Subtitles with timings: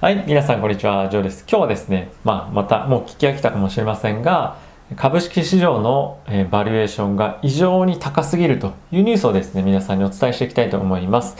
[0.00, 1.44] はい、皆さんこんにちは、ジョーです。
[1.46, 4.56] 今日はですね、まあ、またもう聞き飽きたかもしれませんが、
[4.96, 11.36] 株式市場の、えバリエーションが異常に高すぎるというニュースをですね、皆さんにお伝えしていきたいと思います。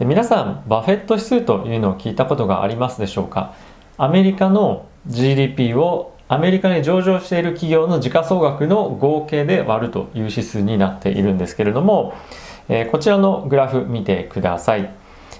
[0.00, 3.54] で皆さん、バフェット指数というのを聞いたことがありますでしょうか？
[3.96, 12.14] アメリカの GDP をアメリカに上場している企業の時価総額の合計で割るという指数になっているんですけれども、
[12.68, 14.90] え、こちらのグラフ見てください。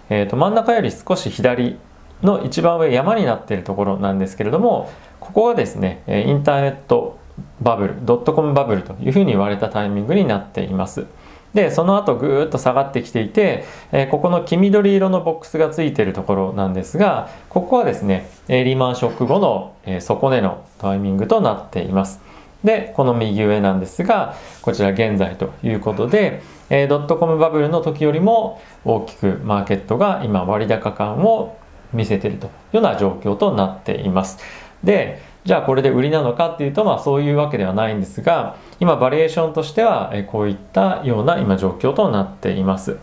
[0.09, 1.77] えーと真ん中より少し左
[2.23, 7.19] の一番上山になっているところなんですけれどもここがですねインターネット
[7.61, 11.07] バブルドットコムバブルというふうに言われたタイミングになっています。
[11.55, 13.65] でその後ぐーっと下がってきていて、
[14.13, 22.21] ここの黄緑色のボックスがついているところなんですがここはですねリーマンショック後の、底根のタイミングとなっています。
[22.63, 31.57] でこの右上なんですがこちら現在ということで、ドットコムバブルの時よりも大きくマーケットが今割高感を
[31.93, 34.39] 見せてるというような状況となっています。
[34.85, 42.99] で、じゃあこれで売りなのかっていうと、まあそういうわけではないんですが、今バリエーションとしては、こういったような今状況となっています。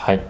[0.00, 0.20] はい。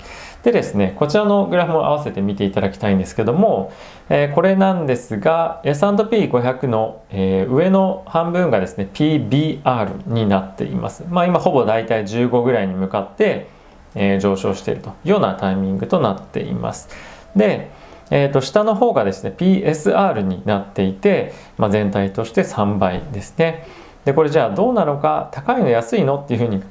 [0.42, 3.72] でですね、こちらのグラフも合わせて見ていただきたいんですけども、
[4.08, 11.05] えー、これなんですが、S&P500 の、えー、上の半分がですね、PBR になっています。
[11.11, 13.48] まあ今ほぼ大体15ぐらいに向かって、
[13.97, 16.91] えー、上昇しているというようなタイミングとなっています。
[17.34, 17.70] で、
[18.10, 23.66] えー、と下の方がですね PSR になっていて、まあ、全体として3倍ですね。
[24.04, 26.62] でこれじゃあどうなのか高いの安いのっていうふうに、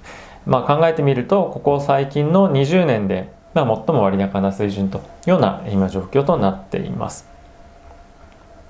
[0.45, 7.28] まあ、考えてみるとここ最近の20年で、まあ、最も割高な水準というような今状況となっています。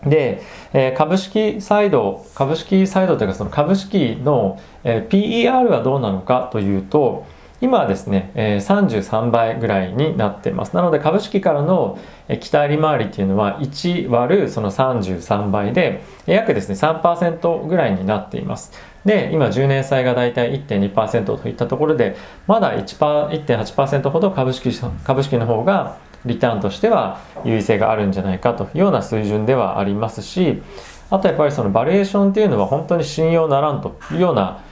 [0.04, 0.42] で、
[0.74, 7.26] えー、株式サイド株式サイドというかその株式の、えー、PER はどうなのかというと
[7.62, 10.76] 今はですね、え33倍ぐらいになっています。
[10.76, 11.98] なので株式からの
[12.42, 18.74] 期待利回りっていうのは1割るその33倍で約ですね3%ぐらいになっています。
[19.06, 22.18] で、今10年債がだいたい1.2%といったところで、
[22.48, 24.72] まだ1.8%ほど株式
[25.04, 30.62] 株式の方がリターンとしては優位性があるんじゃないかというような水準ではありますし、
[31.10, 34.64] あとやっぱりそのバリエーションっていうのは本当に信用ならんというような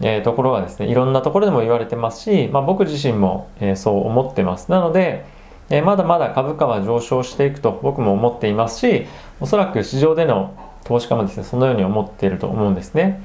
[0.00, 4.70] えー、ところはですねいろんなところでも言われてますし、まあ、僕自身も、えー、そう思ってます。
[4.70, 5.24] なので、
[5.70, 9.06] えー、まだまだ株価は上昇していくと僕も思っていますし
[9.40, 13.22] おそらく市場での投資家もですねそのように思っていると思うんですね。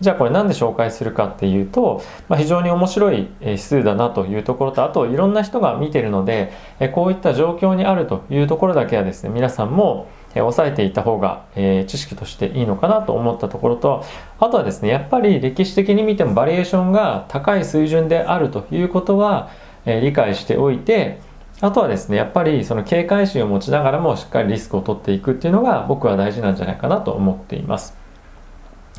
[0.00, 6.52] じゃあこれ何で紹介するかっていうと、まあ、非常に面白い指数だなというところとあといろんな人が見てるので
[6.92, 14.04] こういった状況にあるというところだけはですね皆さんもえー、押さえていた方が、えー、知識としていいのかなと思ったところと
[14.38, 19.50] あとはですねやっぱり歴史的に見てもバリエーションが高い水準であるということは、
[19.86, 21.20] えー、理解しておいて
[21.60, 28.03] あとはですねやっぱりその警戒心を持ちながらもしっかりリスクを取っていくっていうのが僕は大事なんじゃないかなと思っています。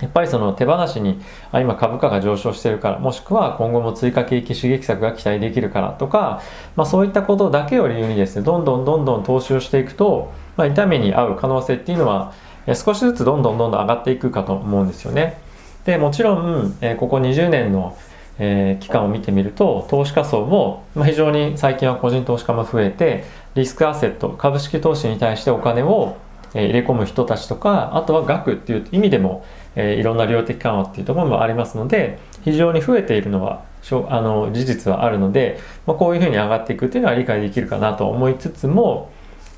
[0.01, 6.41] やっぱりその手放しにあ今株価が上昇してるからもしくは今後も追加景気刺激策が期待できるからとか、
[6.75, 12.34] まあ、そういったことだけを理由にですねどんどんどんどん投資をしていくとまあ、痛みに合う可能性っていうのは
[12.73, 15.38] 少しずつどんどんどんどん上がっていくかと思うんですよね。
[15.85, 17.95] でもちろん、えここ20年の、
[18.39, 23.23] え期間を見てみると投資家層も、まあ非常に最近は個人投資家も増えて
[23.53, 26.17] リスクアセット株式投資に対してお金を
[26.63, 29.45] 入れ込む人たちとかあとは額っていう意味でも、
[29.75, 33.63] えいろんな量的緩和っていうところもありますので非常に増えているのは
[34.09, 39.11] あの事実はあるので、まあ、こういうふうに上がっていくっていうのは理解できるかなと思いつつも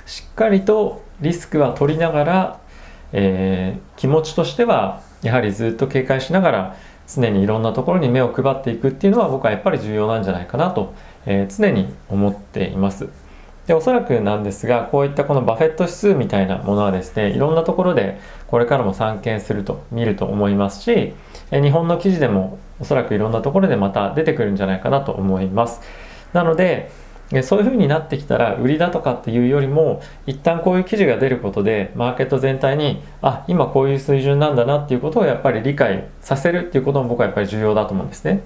[0.06, 2.59] しっかりとリスクは取りながら、
[3.14, 6.75] えー、気持ちとしてはやはりずっと警戒しながら
[7.08, 10.94] 常にいろんなところに目を配っていくっていうのは僕はやっぱり重要なんじゃないかなと、
[11.25, 13.08] えー、常に思っています。
[13.67, 18.17] でおそらくなんですがこういったこのバフェット指数みたいなものはですねいろんなところで
[18.47, 21.13] これからも散見すると見ると思いますし
[21.51, 25.81] 日本の記事でもおそらくいろんなところでまた出てくるんじゃないかなと思います。
[26.33, 26.89] なので
[27.44, 38.43] そういう風になってきたら売りだとかっていうよりも一旦こういう記事が出ることでマーケット全体にあ今こういう水準なんだなっていうことをやっぱり理解させるっていうことも僕はやっぱり重要だと思うんですね。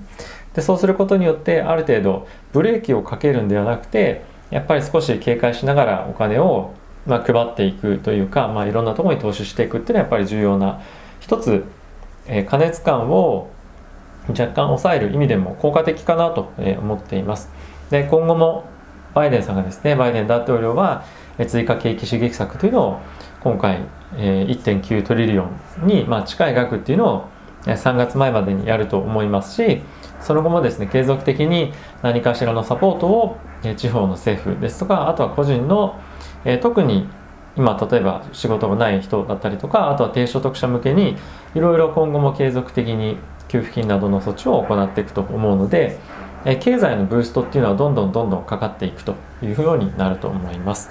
[0.55, 6.73] でそうすることによってある程度ブレーキをかけるんではなくてやっぱり少し警戒しながらお金を
[7.05, 10.81] まあ配っていくというか、まあ、いろんなところに投資していくっていうのはやっぱり重要な
[11.19, 11.63] 一つ、
[12.27, 13.49] えー、加熱感を
[14.29, 17.49] 若干抑える意味でも効果的かなと思っています。
[17.89, 18.65] で今後も
[19.13, 21.03] バイデンさんがですねバイデン大統領は
[21.47, 23.01] 追加景気刺激策というのを
[23.41, 23.79] 今回、
[24.17, 27.25] 1.9トリリオンに、まあ、近い額っていうのを
[27.65, 29.81] 3月前までにやると思いますし
[30.21, 33.37] その後もですね継続的に何かしらのサポートを
[33.75, 35.99] 地方の政府ですとかあとは個人の
[36.45, 37.07] え特に
[37.57, 41.17] 今例えば仕事がない人だったりとかあとは低所得者向けに
[41.53, 43.17] いろいろ今後も継続的に
[43.49, 45.99] 給付金などの措置を行っていくと思うので
[46.45, 50.89] え経済のブーストっていうのはどんどんどんどんかかっていくというようになると思います。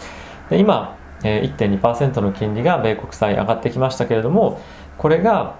[0.48, 4.60] で今、え1.2%の金利が米国債上がってきましたけれども
[4.96, 5.56] これが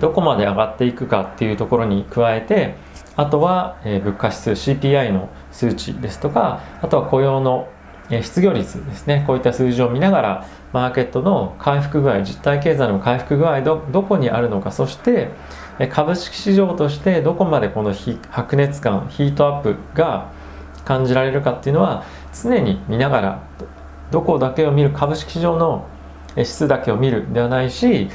[0.00, 2.76] どこまで上がっていくかっていうところに加えて
[3.16, 7.68] あとは物価指数 CPI の数値ですとかあとは雇用の
[8.10, 9.24] 失業率ですね。
[9.26, 15.30] こういった数字を見ながらマーケットの回復具合実体経済の回復具合どどこにあるのかそして
[15.90, 17.94] 株式市場としてどこまでこの
[18.30, 20.30] 白熱感ヒートアップが
[20.84, 23.42] 感じられるかっていうのは常に見ながら
[24.10, 25.86] どこだけを見る株式市場の
[26.36, 28.08] 指数だけを見るんではないし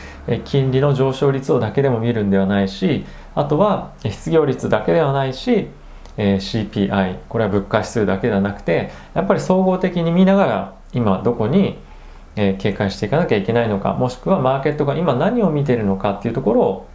[0.45, 3.05] 金利の上昇率をだけでも見るんではないし
[3.35, 5.67] あとは失業率だけではないし
[6.17, 11.77] CPI これは物価指数だけではなくてやっぱり総合的に見ながら今どこに
[12.35, 16.87] 警戒していかなきゃいけないのかもしくはマーケットが今何を見ているのかっていうところを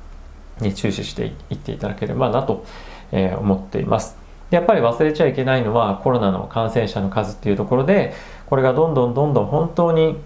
[0.61, 2.65] に注視していっていただければなと
[3.13, 4.17] 思っています。
[4.51, 8.13] やっぱり忘れちゃいけないのはコロナの感染者の数っていうところで
[8.47, 10.19] これがどんどんどんどん本当に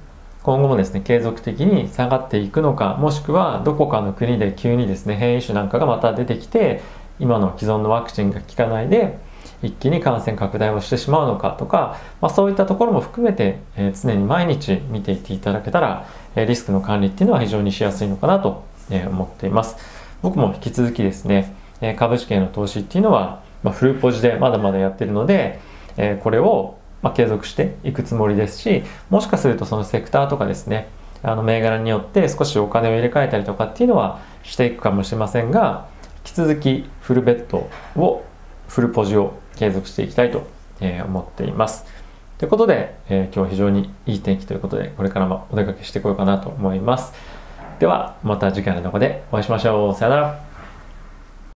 [0.47, 6.83] 今後もですね継続的に下がっていくのかもしくはどこかの国で急にですね変異種なんかがまた出てきて
[7.19, 9.19] 今の既存のワクチンが効かないで
[9.65, 16.07] 一気に感染拡大をしてしまうのかとか、まあ、そういったところも含めて、えー、常に毎日見ていっていただけたら、
[16.37, 19.75] えー、リスクの管理っていうのは非常にしやすいのかなと、えー、思っています。
[20.23, 25.59] 僕も引き続きですね、え株式への投資っていうのは、まあ、フルポジでまだまだやってるので、
[25.97, 30.89] えこれをまあ、継続していくつもりですしもしかするとそのセクターとかですね
[31.23, 35.89] あの銘柄によって少しお金を入れ替えたりとかっていうのはしていくかもしれませんが
[36.19, 37.69] 引き続きフルベッド
[38.01, 38.25] を
[38.69, 40.47] フルポジを継続していきたいと
[40.81, 41.87] 思っています。
[42.39, 47.13] ということで、えー、今日は非常にいい天気ということでこれからもお出かけしてこようかなと思います。
[47.79, 49.95] ではまた次回の動画でお会いしましょう。
[49.95, 50.46] さよなら。